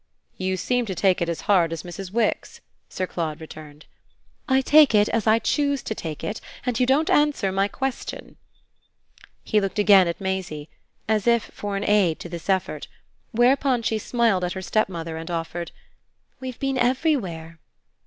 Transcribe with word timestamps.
"You 0.35 0.57
seem 0.57 0.87
to 0.87 0.95
take 0.95 1.21
it 1.21 1.29
as 1.29 1.41
hard 1.41 1.71
as 1.71 1.83
Mrs. 1.83 2.09
Wix," 2.11 2.59
Sir 2.89 3.05
Claude 3.05 3.39
returned. 3.39 3.85
"I 4.49 4.61
take 4.61 4.95
it 4.95 5.07
as 5.09 5.27
I 5.27 5.37
choose 5.37 5.83
to 5.83 5.93
take 5.93 6.23
it, 6.23 6.41
and 6.65 6.79
you 6.79 6.87
don't 6.87 7.11
answer 7.11 7.51
my 7.51 7.67
question." 7.67 8.35
He 9.43 9.61
looked 9.61 9.77
again 9.77 10.07
at 10.07 10.19
Maisie 10.19 10.69
as 11.07 11.27
if 11.27 11.51
for 11.53 11.77
an 11.77 11.87
aid 11.87 12.19
to 12.21 12.29
this 12.29 12.49
effort; 12.49 12.87
whereupon 13.31 13.83
she 13.83 13.99
smiled 13.99 14.43
at 14.43 14.53
her 14.53 14.61
stepmother 14.63 15.17
and 15.17 15.29
offered: 15.29 15.71
"We've 16.39 16.57
been 16.57 16.79
everywhere." 16.79 17.59